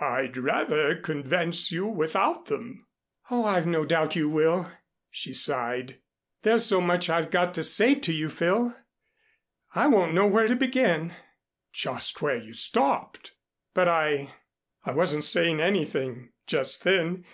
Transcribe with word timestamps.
"I'd 0.00 0.36
rather 0.36 0.96
convince 0.96 1.70
you 1.70 1.86
without 1.86 2.46
them." 2.46 2.88
"Oh, 3.30 3.44
I've 3.44 3.64
no 3.68 3.84
doubt 3.84 4.16
you 4.16 4.28
will," 4.28 4.72
she 5.08 5.32
sighed. 5.32 6.00
"There's 6.42 6.66
so 6.66 6.80
much 6.80 7.08
I've 7.08 7.30
got 7.30 7.54
to 7.54 7.62
say 7.62 7.94
to 7.94 8.12
you, 8.12 8.28
Phil. 8.28 8.74
I 9.76 9.86
won't 9.86 10.14
know 10.14 10.26
where 10.26 10.48
to 10.48 10.56
begin" 10.56 11.14
"Just 11.72 12.20
where 12.20 12.34
you 12.38 12.54
stopped." 12.54 13.34
"But 13.72 13.86
I 13.86 14.34
I 14.84 14.90
wasn't 14.90 15.22
saying 15.22 15.60
anything 15.60 16.32
just 16.48 16.82
then. 16.82 17.24